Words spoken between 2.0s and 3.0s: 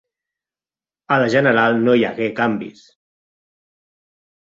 hagué canvis.